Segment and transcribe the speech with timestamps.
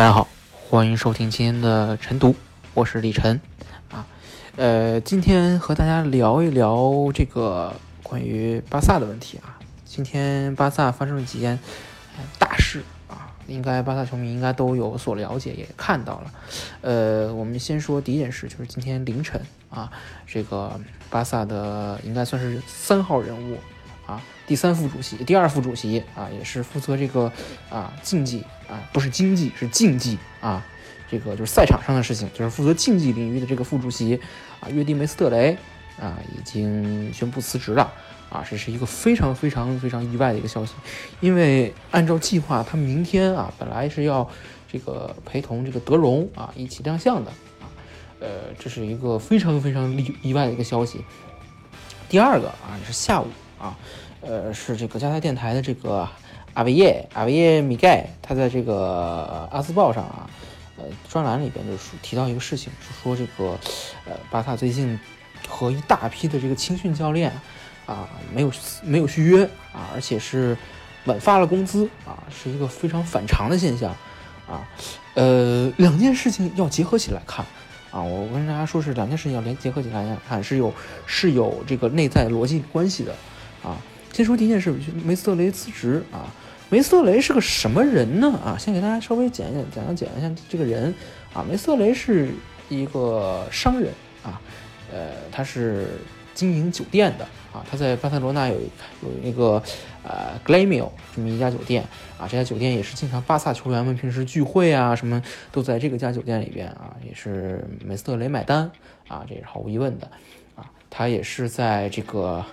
[0.00, 0.26] 大家好，
[0.70, 2.34] 欢迎收听今天的晨读，
[2.72, 3.38] 我是李晨
[3.90, 4.06] 啊。
[4.56, 9.60] 呃，今天和大家聊一聊这个关于巴萨的问题啊。
[9.84, 11.58] 今天巴萨发生了几件
[12.38, 16.32] 大事啊，应该巴萨球迷应该都有所了解，也看到了。
[16.80, 19.92] 呃，我们先说第一件事，就是今天凌晨啊，
[20.26, 23.58] 这个巴萨的应该算是三号人物。
[24.06, 27.32] 啊，第三副主席、第二副主席啊，也是负责这个
[27.70, 30.66] 啊竞技啊，不是经济，是竞技啊，
[31.08, 34.20] 这个就是赛场上的事情，就是负责竞技领域的这个副主席
[34.58, 35.56] 啊，约蒂梅斯特雷
[36.00, 37.92] 啊，已经宣布辞职了
[38.28, 40.72] 啊，这是一个非常非常非常意外的一个消息，
[41.20, 44.28] 因为按照计划，他明天啊本来是要
[44.68, 47.70] 这个陪同这个德容啊一起亮相的啊，
[48.18, 51.04] 呃，这是一个非常非常意意外的一个消息。
[52.08, 53.28] 第二个啊是下午。
[53.60, 53.76] 啊，
[54.22, 56.06] 呃，是这个加泰电台的这个
[56.52, 60.28] 阿维耶阿维耶米盖，他在这个阿斯报上啊，
[60.76, 63.58] 呃，专栏里边就说提到一个事情，是说这个，
[64.04, 65.00] 呃，巴萨最近
[65.48, 67.32] 和一大批的这个青训教练
[67.86, 70.54] 啊，没有没有续约啊，而且是
[71.06, 73.90] 晚发了工资啊，是一个非常反常的现象
[74.46, 74.68] 啊，
[75.14, 77.42] 呃，两件事情要结合起来看
[77.90, 80.74] 啊，我跟大家说是两件事情要连结合起来看，是有
[81.06, 83.14] 是有这个内在逻辑关系的。
[83.62, 83.76] 啊，
[84.20, 84.70] 先说第一件事，
[85.02, 86.28] 梅斯特雷辞职啊。
[86.68, 88.38] 梅斯特雷是个什么人呢？
[88.44, 90.94] 啊，先给大家稍微讲一讲，讲讲讲一下这个人
[91.32, 91.42] 啊。
[91.48, 92.28] 梅斯特雷是
[92.68, 93.90] 一个商人
[94.22, 94.38] 啊，
[94.92, 95.88] 呃，他是
[96.34, 97.64] 经营酒店的啊。
[97.70, 99.62] 他在巴塞罗那有有那个
[100.02, 101.82] 呃 Glamio 这么一家酒店
[102.18, 108.70] 啊，这家酒店也是经常巴萨球员们平时聚会啊什么都在这个家酒店里边啊，也是梅斯特雷买单
[109.08, 110.06] 啊，这也是毫无疑问的
[110.56, 110.70] 啊。
[110.90, 112.44] 他也是在这个，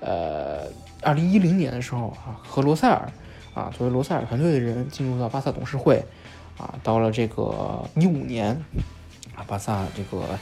[0.00, 0.66] 呃，
[1.02, 3.12] 二零一零年的时候啊，和罗塞尔
[3.54, 6.04] 啊，作为罗塞尔团队的人进入到巴萨董事会，
[6.58, 8.50] 啊，到了这个一五年，
[9.34, 10.38] 啊，巴萨这个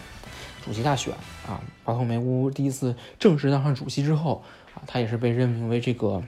[0.64, 1.12] 主席大选
[1.46, 4.42] 啊，巴托梅乌第一次正式当上主席之后，
[4.74, 6.22] 啊，他也是被任命为这个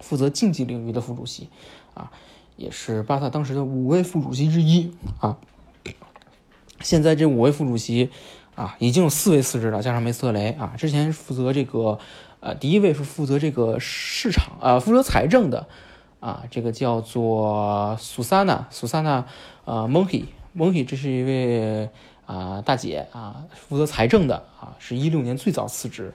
[0.00, 1.48] 负责竞技领域的副主席，
[1.94, 2.10] 啊，
[2.56, 5.36] 也是巴萨当时的五位副主席之一啊。
[6.80, 8.10] 现在这五位副主席。
[8.56, 11.98] 啊，已经有四位辞职了，加上梅斯特雷啊，之前负责这个，
[12.46, 15.66] 呃，第一位是负责这个市场，呃，负责财政的，
[16.20, 19.26] 啊，这个叫做苏萨娜，苏萨娜，
[19.64, 21.90] 呃，蒙希，蒙希，这是一位
[22.24, 26.14] 啊大姐啊，负责财政的啊，是一六年最早辞职，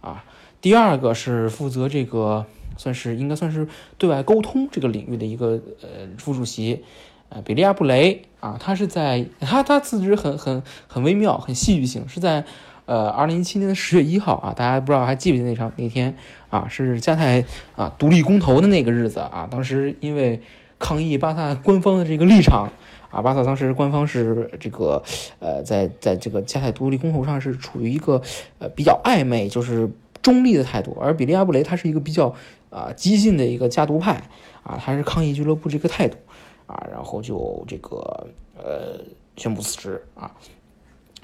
[0.00, 0.24] 啊，
[0.60, 3.66] 第二个是负责这个，算是应该算是
[3.98, 6.84] 对外沟通这个领域的一个呃副主席。
[7.28, 12.44] 呃，比利亚布雷啊，他是在他他辞职很很很微妙，很戏剧性，是在
[12.86, 16.16] 呃二零一七年的十月一号啊，大家不知道还记不记得那场那天
[16.50, 17.44] 啊，是加泰
[17.76, 20.40] 啊独立公投的那个日子啊，当时因为
[20.78, 22.68] 抗议巴萨官方的这个立场
[23.10, 25.02] 啊，巴萨当时官方是这个
[25.38, 28.20] 呃在在这个加泰独立公投上是处于一个
[28.58, 32.34] 呃比较暧昧，就是中立的态度，而比利亚布雷他是一个比较
[32.70, 34.22] 啊激进的一个加独派
[34.62, 36.16] 啊，他是抗议俱乐部这个态度。
[36.64, 38.98] 啊，然后就这个呃
[39.36, 40.30] 宣布辞职啊。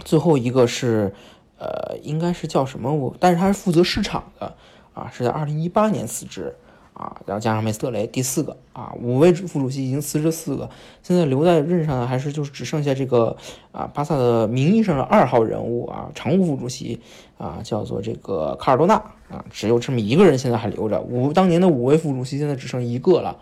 [0.05, 1.15] 最后一个是
[1.59, 4.55] 呃，应该是叫什么我，但是他是负责市场的
[4.95, 6.55] 啊，是在二零一八年辞职
[6.95, 10.71] 啊，然后加上梅斯特雷第四个啊，五位副主席已经辞职四个，
[11.03, 13.37] 现在留在任上的还是就是只剩下这个
[13.73, 17.01] 啊巴萨的名义上的二号人物啊，常务副主席
[17.37, 18.95] 啊，叫做这个卡尔多纳
[19.29, 23.37] 啊，只有这么一个人现在还留着，五当年的五位副主席现在只剩一个了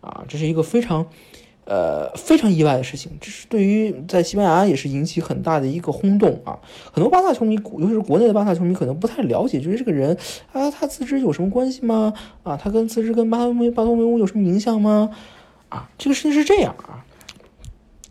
[0.00, 1.06] 啊，这是一个非常。
[1.70, 6.58] 呃，非常意外的事情，这是对于在西班牙也是引起很大的一个轰动啊！
[6.90, 10.16] 很多巴萨球迷，尤其是国内的巴萨球迷，可能不太了解，觉得这个人
[10.50, 12.12] 啊，他辞职有什么关系吗？
[12.42, 15.10] 啊，他跟辞职跟巴托梅巴托梅乌有什么影响吗？
[15.68, 17.06] 啊，这个事情是这样啊，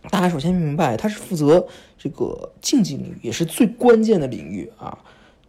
[0.10, 1.68] 大家首先明白，他是负责
[1.98, 4.98] 这个竞技领域，也是最关键的领域啊，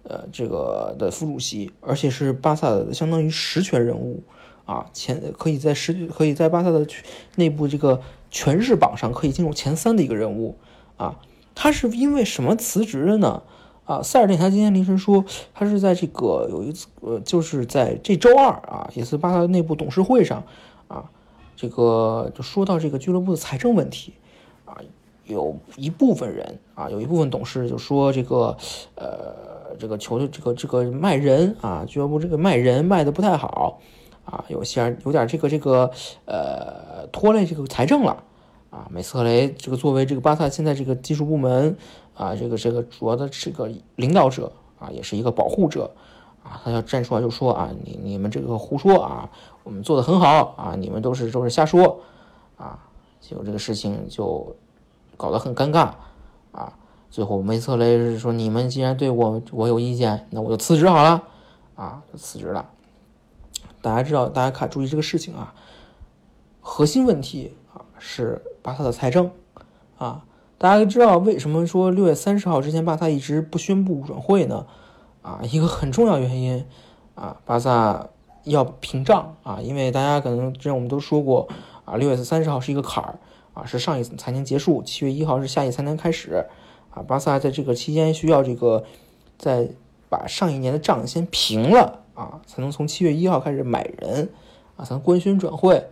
[0.02, 4.20] 呃，这个的副主席，而且是巴萨的相当于实权人物。
[4.70, 6.86] 啊，前可以在十可以在巴萨的
[7.34, 8.00] 内部这个
[8.30, 10.56] 权势榜上可以进入前三的一个人物
[10.96, 11.18] 啊，
[11.56, 13.42] 他是因为什么辞职的呢？
[13.84, 20.44] 啊，塞尔电台今天凌晨说，他是在这个有一次，呃，就是在这周二啊，也是巴萨内部董事会上
[20.86, 21.10] 啊，
[21.56, 24.12] 这个就说到这个俱乐部的财政问题
[24.66, 24.78] 啊，
[25.24, 28.56] 有一部分人啊，有一部分董事就说这个，
[28.94, 33.80] 呃，这个球队这个这个卖人啊，俱乐部这个卖人卖的不太好
[34.30, 35.90] 啊，有些有点这个这个
[36.24, 38.22] 呃拖累这个财政了
[38.70, 41.76] 啊，梅斯特雷这个作为这个巴萨现在这个技术部门。
[42.12, 45.90] 啊，这个这个主要的这个领导者啊，也是一个保护者
[46.44, 49.30] 啊，他要站出来就说啊，你你们这个胡说啊，
[49.62, 51.98] 我们做的很好啊，你们都是都是瞎说
[52.58, 52.78] 啊，
[53.20, 54.54] 结果这个事情就
[55.16, 55.92] 搞得很尴尬
[56.52, 56.70] 啊。
[57.08, 61.22] 最后梅特雷是说，你们既然对我我有意见，那我就辞职好了
[61.76, 62.68] 啊，就辞职了。
[63.82, 65.54] 大家知道，大家看注意这个事情啊，
[66.60, 69.30] 核心问题啊是巴萨的财政
[69.96, 70.24] 啊。
[70.58, 74.66] 大家知道为什么说六月三十号之前巴萨一直不宣布转会呢？
[75.22, 76.66] 啊，一个很重要原因
[77.14, 78.08] 啊，巴萨
[78.44, 81.48] 要屏障啊，因为大家可能之前我们都说过
[81.86, 83.18] 啊，六月三十号是一个坎儿
[83.54, 86.46] 啊，是上一财年结束，七月一号是下一财年开始
[86.90, 88.84] 啊，巴萨在这个期间需要这个
[89.38, 89.70] 在
[90.10, 94.28] 把上一年的账先平了啊，才能从七月一号开始买人
[94.76, 95.88] 啊，才能官宣转会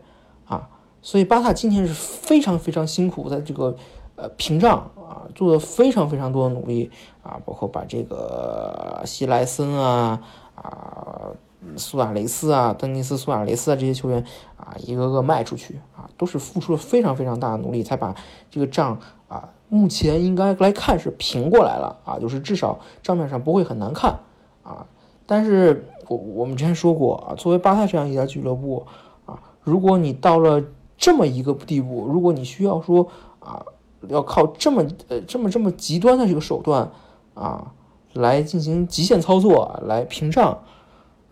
[0.46, 0.68] 啊，
[1.02, 3.76] 所以巴萨今年是非常非常辛苦，在这个。
[4.20, 6.90] 呃，屏障啊，做了非常非常多的努力
[7.22, 10.20] 啊，包括把这个希莱森啊、
[10.56, 11.30] 啊
[11.76, 14.24] 苏亚雷斯啊、丹尼斯苏亚雷斯啊这些球员
[14.56, 18.12] 啊，一个个卖出去啊，都是付出了非常非常大的努力，才把
[18.50, 18.98] 这个账
[19.28, 24.18] 啊，目前应该来看是平过来了啊，就是至少账面上不会很难看
[24.64, 24.84] 啊。
[25.26, 28.84] 但是我我们之前说过啊，作为巴萨这样一家俱乐部
[29.26, 30.62] 啊，如果你到了
[30.96, 33.08] 这么一个地步，如果你需要说
[33.40, 33.64] 啊。
[34.08, 36.88] 要靠这么呃这么这么极端的这个手段
[37.34, 37.72] 啊，
[38.12, 40.56] 来进行极限操作来屏障，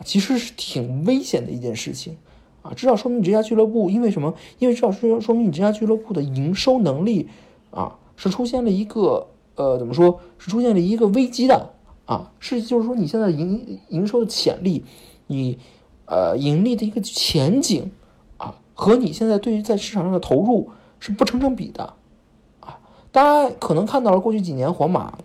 [0.04, 2.16] 其实是挺危险的一件事情
[2.62, 2.72] 啊。
[2.74, 4.34] 至少说明你这家俱乐部因为什么？
[4.58, 7.28] 因为至少说说明你这家俱乐部的营收能力
[7.70, 11.70] 啊是出现了一个呃怎么说是出现了一个危机的
[12.06, 12.32] 啊？
[12.40, 14.84] 是就是说你现在营营收的潜力，
[15.26, 15.58] 你
[16.06, 17.92] 呃盈利的一个前景
[18.38, 21.94] 啊，和你现在对于在市场上的投入是不成正比的。
[22.60, 22.78] 啊
[23.12, 25.16] 大家可能看到了过去几年皇马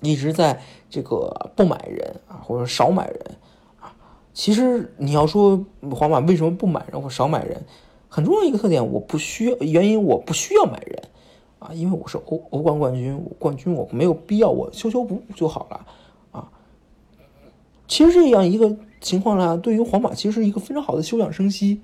[0.00, 3.36] 一直在这个不买人啊，或者少买人
[3.78, 3.94] 啊。
[4.32, 7.62] 其实你要说皇马为什么不买人或少买人，
[8.08, 11.02] 很重要一个特点，我不需要原因，我不需要买人
[11.64, 15.86] 啊，因为我是欧欧冠冠军，冠军我没有必要，我修修补补就好了
[16.32, 16.52] 啊。
[17.88, 21.80] 其实这样一个情况呢，对于皇马其实是一个非常好的休养生息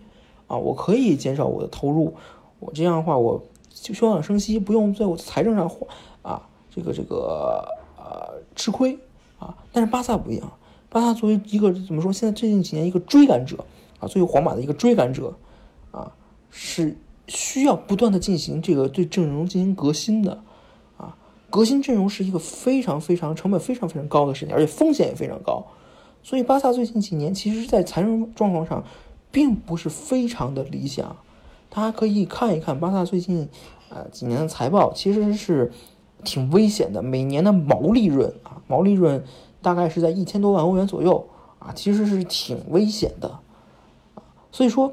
[0.47, 2.12] 啊，我可以减少我的投入，
[2.59, 3.43] 我这样的话我。
[3.73, 5.71] 就休养生息，不用在我财政上
[6.21, 7.67] 啊，这个这个
[7.97, 8.99] 呃吃亏
[9.38, 9.56] 啊。
[9.73, 10.53] 但是巴萨不一样，
[10.91, 12.12] 巴萨作为一个怎么说？
[12.12, 13.65] 现在最近几年一个追赶者
[14.00, 15.35] 啊，作为皇马的一个追赶者
[15.93, 16.12] 啊，
[16.50, 16.94] 是
[17.31, 20.43] 需要不断的进行这个对阵容进行革新的
[20.97, 21.17] 啊。
[21.49, 25.65] 革新阵容是一个非常非常成本非常非常高的事情，而且风险也非常高。
[26.23, 28.85] 所以巴萨最近几年其实，在财政状况上
[29.31, 31.17] 并不是非常的理想。
[31.71, 33.49] 大家可以看一看巴萨最近，
[33.91, 35.71] 呃几年的财报，其实是
[36.25, 37.00] 挺危险的。
[37.00, 39.25] 每年的毛利润啊，毛利润
[39.62, 41.29] 大概是在一千多万欧元左右
[41.61, 43.38] 啊，其实是挺危险的
[44.14, 44.23] 啊。
[44.50, 44.93] 所以说，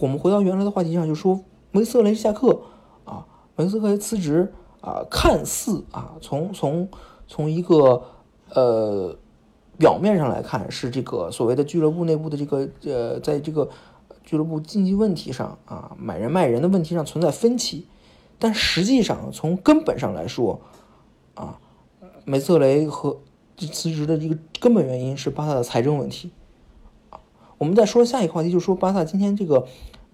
[0.00, 2.60] 我们回到原来的话题上，就说梅瑟雷下课
[3.04, 3.26] 啊，
[3.56, 6.88] 梅瑟雷辞职啊，看似啊，从从
[7.26, 8.02] 从一个
[8.54, 9.16] 呃
[9.78, 13.68] 表面上来看，是这个所谓的俱乐部内部的这个呃，在这个。
[14.24, 17.88] 俱乐部经济问题上啊，买人卖人的问题上存在分歧，
[18.38, 20.60] 但实际上从根本上来说，
[21.34, 21.58] 啊，
[22.24, 23.18] 梅瑟雷和
[23.56, 26.30] 辞职的一个根本原因是巴萨的财政问题。
[27.62, 29.64] 我们再说下一个话题，就是说巴萨今天这个，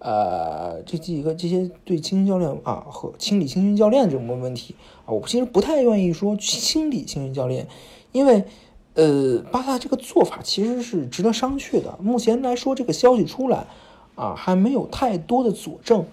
[0.01, 4.75] 呃，这几个这些对青训教练啊和清理青训教练这种问题
[5.07, 7.67] 啊，我其实不太愿意说清理青训教练，
[8.13, 8.45] 因为
[8.93, 11.97] 呃，巴萨这个做法其实是值得商榷的。
[12.03, 13.67] 目前来说，这个消息出来。
[14.15, 16.05] 啊，还没有太多的佐证，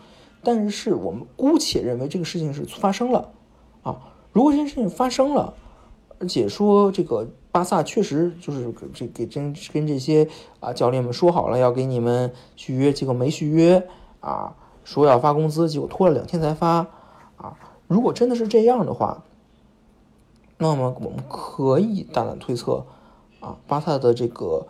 [0.43, 3.31] 但是我们姑且认为这个事情是发生了。
[3.81, 5.55] 啊，如果这件事情发生了，
[6.19, 10.27] 而且说这个巴萨确实就是这给真跟这些
[10.59, 13.87] 啊教练们说好了要给你们续约，结果没续约
[14.19, 16.85] 啊，说要发工资，结果拖了两天才发
[17.37, 17.57] 啊。
[17.87, 19.23] 如果真的是这样的话，
[20.57, 22.85] 那么我们可以大胆推测
[23.39, 24.67] 啊，巴萨的这个。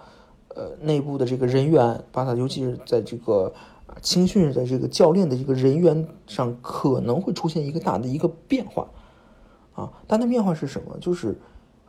[0.57, 3.53] 呃，内部的这个人员，巴萨尤其是在这个
[3.87, 8.87] 啊青训的这个教练的这个人员上，可能会出现一个大的一个变化，
[9.73, 10.97] 啊，大的变化是什么？
[11.01, 11.37] 就是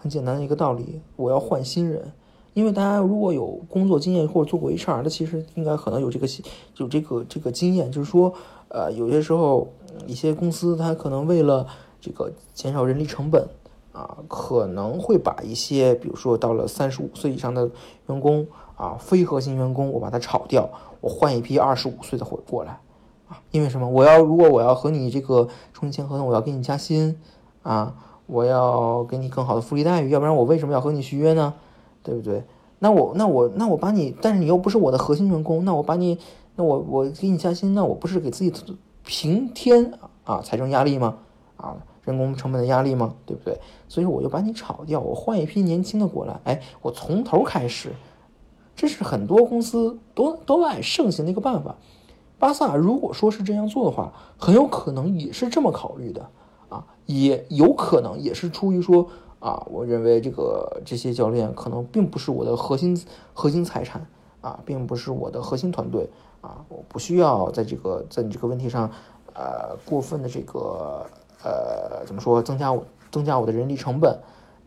[0.06, 2.12] 很简单的一个道理，我要换新人。
[2.54, 6.28] 因为大家如果有工作经验或者做过 HR，的其实应该可能有这个
[6.76, 8.32] 有这个这个经验，就是说，
[8.68, 9.66] 呃，有些时候
[10.06, 11.66] 一些公司它可能为了
[12.00, 13.48] 这个减少人力成本
[13.90, 17.68] 啊，可能会把一些比如说到了三十五岁以上的
[18.06, 18.46] 员工
[18.76, 20.70] 啊，非核心员工，我把它炒掉，
[21.00, 22.78] 我换一批二十五岁的回过来
[23.28, 23.88] 啊，因为什么？
[23.88, 27.18] 我要如果我要和你这个重新签合同，我要给你加薪
[27.62, 27.96] 啊，
[28.26, 31.54] 我要给你更好的福利待遇，要不然我为什么要和你续约呢？
[32.02, 32.44] 对不对？
[32.78, 36.18] 那我那我那我把你，但是你又不是我的核心员工，那我把你，
[36.56, 38.52] 那我我给你加薪，那我不是给自己
[39.04, 39.92] 平添
[40.24, 41.16] 啊财政压力吗？
[41.56, 43.14] 啊，人工成本的压力吗？
[43.24, 43.58] 对不对？
[43.88, 47.92] 所以我就把你炒掉，我换一批年轻的过来，哎，我从头开始，
[48.74, 51.76] 这是很多公司都都爱盛行的一个办法。
[52.38, 56.28] 巴萨如果说是这样做的话，很有可能也是这么考虑的
[56.68, 59.08] 啊，也有可能也是出于说。
[59.38, 63.00] 啊，我认为这个这些教练可能并不是我的核心
[63.34, 64.04] 核心财产
[64.40, 66.08] 啊，并不是我的核心团队
[66.40, 68.90] 啊，我不需要在这个在你这个问题上，
[69.34, 71.06] 呃，过分的这个
[71.44, 74.18] 呃怎么说增加我增加我的人力成本，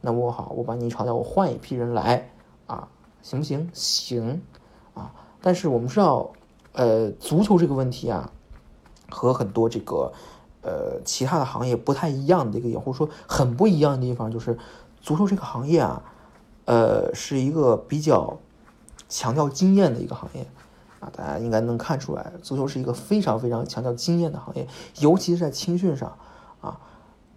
[0.01, 2.29] 那我好，我把你炒掉，我换一批人来
[2.67, 2.87] 啊，
[3.23, 3.69] 行不行？
[3.73, 4.41] 行
[4.93, 6.31] 啊，但是我们知道，
[6.73, 8.31] 呃，足球这个问题啊，
[9.09, 10.13] 和很多这个。
[10.61, 14.57] 呃，其他的行业不太一样的一个，或者说很不一样的地方，就是
[15.01, 16.03] 足球这个行业啊，
[16.65, 18.37] 呃，是一个比较
[19.07, 20.45] 强调经验的一个行业
[20.99, 24.67] 啊，大家应该能看出来，足球是一个非常非常强调经验的行业，
[24.99, 26.17] 尤其是在青训上
[26.59, 26.77] 啊，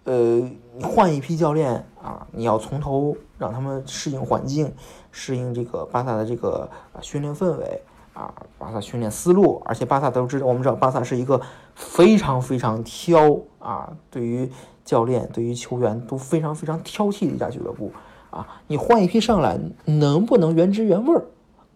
[0.03, 0.39] 呃，
[0.75, 4.73] 你换一批教练啊，你要从头让他们适应环境，
[5.11, 6.69] 适应这个巴萨的这个
[7.01, 7.81] 训练氛围。
[8.13, 11.41] 啊，巴萨训练思路，而且巴萨都知道，我们知道巴萨是一个
[11.75, 14.49] 非常非常挑啊，对于
[14.85, 17.91] 教练、对于球员都非常非常挑剔的一家俱乐部
[18.29, 18.47] 啊。
[18.67, 21.25] 你换一批上来，能不能原汁原味儿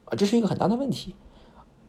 [0.06, 0.16] 啊？
[0.16, 1.16] 这是一个很大的问题，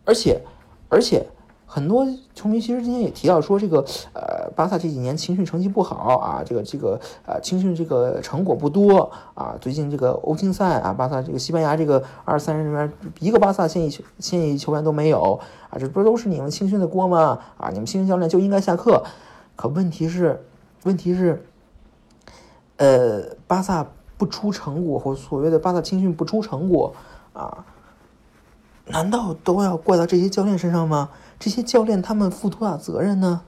[0.05, 0.40] 而且，
[0.88, 1.26] 而且。
[1.71, 3.85] 很多球迷其实今天也提到说，这个
[4.15, 9.55] 呃，巴萨这几年青训成绩不好啊，这个这个呃，青训这个成果不多啊。
[9.61, 17.39] 最近这个欧青赛啊，巴萨这个西班牙这个二十三人里面一个巴萨现役现役球员都没有啊，这不都是你们青训的锅吗？
[17.59, 19.05] 啊，你们青训教练就应该下课。
[19.55, 20.43] 可问题是，
[20.85, 21.45] 问题是，
[22.79, 26.95] 呃，巴萨不出成果，或所谓的巴萨青训不出成果
[27.35, 27.67] 啊，
[28.90, 31.11] 难道都要怪到这些教练身上吗？
[31.38, 33.42] 这些教练他们负多大责任呢？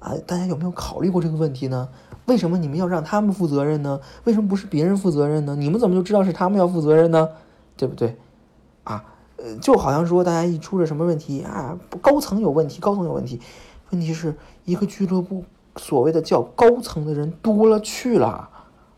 [0.00, 1.88] 啊，大家有没有考虑过这个问题呢？
[2.26, 4.00] 为什么你们要让他们负责任呢？
[4.24, 5.56] 为什么不是别人负责任呢？
[5.56, 7.28] 你们怎么就知道是他们要负责任呢？
[7.76, 8.16] 对不对？
[8.84, 9.04] 啊，
[9.36, 13.40] 呃，就好像说大家一出了什么问题啊，高层有问题，高层有问题，
[13.90, 15.44] 问题是一个俱乐部
[15.76, 18.48] 所谓的叫高层的人多了去了，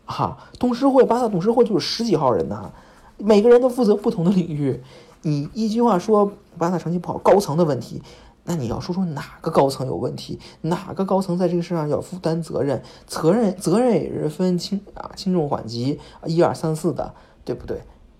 [0.05, 2.71] 哈，董事会巴萨董事会就是十几号人呢，
[3.17, 4.81] 每个人都负责不同的领域，
[5.21, 8.01] 你一句话说巴萨成绩不好，高层的问题。
[8.43, 10.39] 那你要说说哪个高层有问题？
[10.61, 12.81] 哪个高层在这个事上要负担责任？
[13.05, 17.13] 责任责任也是分轻啊轻重缓急啊一二三四的，
[17.45, 17.79] 对不对？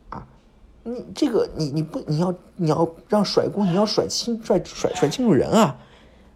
[0.10, 0.24] 啊，
[0.84, 5.80] 你这个你你不你要你要让甩锅，你要甩清甩甩甩清楚人啊。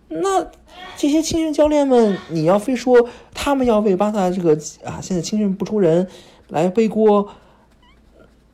[0.07, 0.43] 那
[0.97, 4.53] 这些青训教练们，你要非说他们要为巴萨这个
[4.83, 6.07] 啊现在青训不出人
[6.47, 7.29] 来背锅，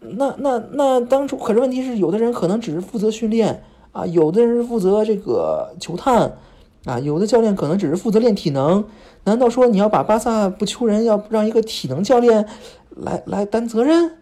[0.01, 3.63] 那那那当初可是问题是，有的人可能只是负责训练。
[3.93, 6.37] 啊，有的人是负责这个球探，
[6.85, 8.85] 啊，有的教练可能只是负责练体能。
[9.25, 12.47] 难道说你要把巴萨不求人，要让一个体能教练
[12.91, 14.13] 来来担责任？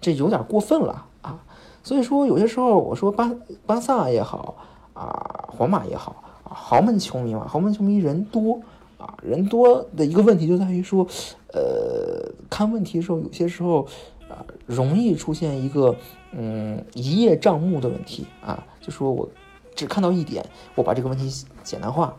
[0.00, 1.44] 这有点过分了啊！
[1.82, 3.30] 所以说，有些时候我说巴
[3.66, 4.56] 巴萨也好
[4.94, 8.58] 啊，皇马也好啊，豪门球迷嘛，豪门球迷人多
[8.96, 11.06] 啊，人多的一个问题就在于说，
[11.52, 13.86] 呃，看问题的时候，有些时候
[14.30, 15.94] 啊，容易出现一个
[16.32, 18.64] 嗯一叶障目的问题啊。
[18.80, 19.28] 就说我
[19.74, 20.44] 只看到一点，
[20.74, 21.28] 我把这个问题
[21.62, 22.14] 简单化，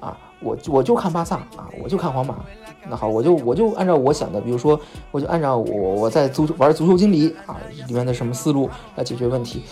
[0.00, 2.44] 啊，我我就看巴萨啊，我就看皇马，
[2.88, 4.78] 那好，我就我就按照我想的，比如说，
[5.10, 7.56] 我就按照我我在足球玩足球经理啊
[7.86, 9.62] 里面的什么思路来解决问题。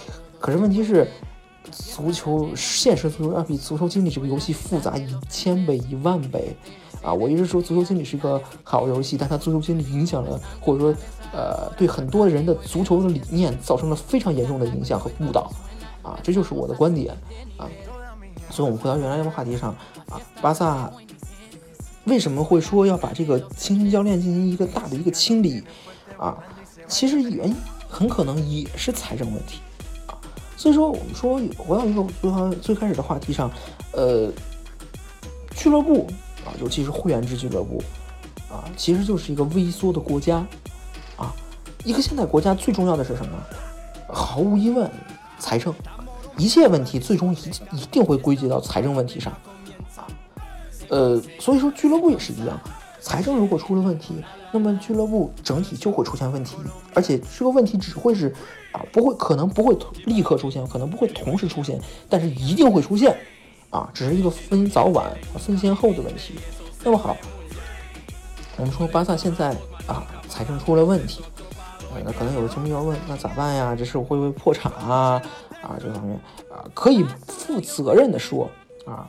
[0.41, 1.07] 可是问题是，
[1.71, 6.57] 足球现实足球要比足球经理这个游戏复杂一千倍一万倍
[7.03, 7.13] 啊！
[7.13, 10.95] 我一直说足球经理是一个好游戏，但它足球经理影响了，或者说
[11.33, 15.53] 呃，对很多人的足球的理念造成了非常严重的影响和误导。
[16.03, 17.15] 啊，这就是我的观点
[17.57, 17.71] 啊，
[18.51, 19.71] 所以，我们回到原来的话题上
[20.09, 20.91] 啊，巴萨
[22.07, 25.63] 为什么会说要把这个青训教练进行一个大的一个清理
[26.19, 26.37] 啊？
[26.89, 27.55] 其实原因
[27.89, 29.61] 很可能也是财政问题
[30.09, 30.19] 啊。
[30.57, 33.49] 所以说，我们说回到一个最最开始的话题上，
[33.93, 34.29] 呃，
[35.55, 36.09] 俱乐部
[36.45, 37.83] 啊，尤其是会员制俱乐部
[38.51, 40.45] 啊，其实就是一个微缩的国家。
[41.17, 41.35] 啊
[41.85, 43.33] 一个现代国家最重要的是什么？
[44.09, 44.89] 毫无疑问，
[45.39, 45.75] 财政。
[46.39, 47.39] 一切问题最终一
[47.77, 49.33] 一定会归结到财政问题上，
[49.97, 50.07] 啊，
[50.89, 52.59] 呃，所以说俱乐部也是一样，
[53.01, 54.15] 财政如果出了问题，
[54.51, 56.57] 那么俱乐部整体就会出现问题，
[56.95, 58.35] 而且这个问题只会是
[58.73, 63.15] 啊，不会可能不会立刻出现，可能不会同时出现，但是一定会出现，
[63.73, 66.35] 啊，只是一个分早晚、分先后的问题。
[66.85, 67.17] 那么好，
[68.57, 69.51] 我们说巴萨现在
[69.89, 71.23] 啊，财政出了问题。
[72.05, 73.77] 那可能有的球迷要问，那咋办呀？
[73.77, 75.21] 这是会不会破产啊？
[75.63, 76.19] 啊，这方面
[76.51, 78.51] 啊，可以负责任的说
[78.87, 79.07] 啊，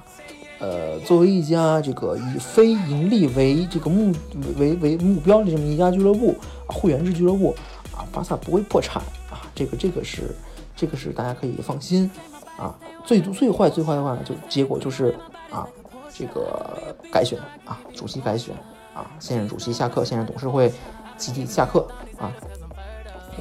[0.60, 4.14] 呃，作为一家这个以非盈利为这个目
[4.58, 6.36] 为为目标的这么一家俱乐部，
[6.68, 7.56] 会员制俱乐部
[7.96, 10.36] 啊，巴萨不会破产啊，这个这个是
[10.76, 12.12] 这个是大家可以放心
[12.58, 12.76] 啊。
[13.06, 15.16] 最最坏最坏的话呢，就结果就是
[15.50, 15.68] 啊，
[16.14, 18.56] 这个改选啊，主席改选
[18.94, 20.72] 啊，现任主席下课，现任董事会
[21.18, 22.32] 集体下课啊。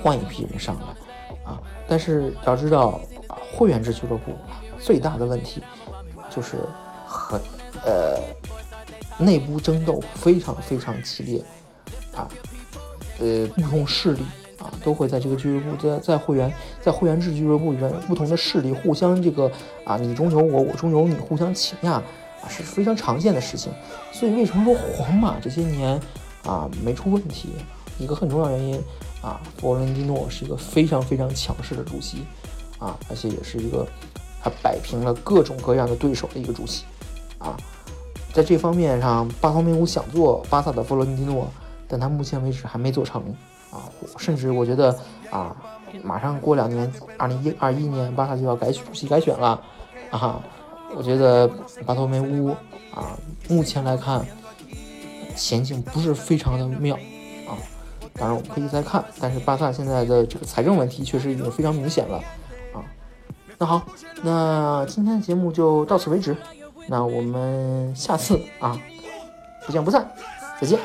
[0.02, 0.86] 换一批人上来
[1.44, 1.60] 啊！
[1.86, 4.32] 但是要知道啊，会员制俱乐部
[4.80, 5.62] 最大的问题
[6.30, 6.56] 就是
[7.06, 7.38] 很
[7.84, 8.18] 呃
[9.18, 11.44] 内部争斗非常非常激烈
[12.16, 12.26] 啊，
[13.20, 14.24] 呃不同势力
[14.62, 19.50] 啊都会在这个俱乐部在在会员在会员制俱乐部里面不同的势力互相这个
[19.84, 22.04] 啊你中有我我中有你互相请压啊
[22.48, 23.72] 是非常常见的事情。
[24.12, 26.00] 所以为什么说皇马这些年
[26.44, 27.50] 啊没出问题？
[27.98, 28.80] 一个很重要原因。
[29.22, 32.24] 啊，弗洛伦蒂诺是一个非常非常强势的主席，
[32.80, 33.86] 啊，而且也是一个
[34.42, 36.82] 他摆平了各种各样的对手的一个主席，
[37.38, 37.56] 啊，
[38.32, 41.48] 在这方面上，巴托梅乌想做巴萨的弗洛伦蒂诺，
[41.86, 43.22] 但他目前为止还没做成，
[44.18, 44.96] 甚至我觉得
[45.30, 45.54] 啊，
[46.02, 49.60] 马上过两年，二零一二一年巴萨就要改主席改选了，
[50.10, 50.40] 啊，
[50.96, 51.48] 我觉得
[51.86, 52.50] 巴托梅乌
[52.94, 53.16] 啊，
[53.48, 54.24] 目前来看
[55.34, 56.94] 前景不是非常的妙
[57.46, 57.56] 啊。
[58.14, 62.18] 当然，我们可以再看，但是巴萨现在的这个财政问题确实已经非常明显了
[62.74, 62.84] 啊。
[63.56, 63.82] 那好，
[64.22, 66.36] 那今天的节目就到此为止，
[66.88, 68.78] 那我们下次啊，
[69.64, 70.06] 不见不散，
[70.60, 70.78] 再见。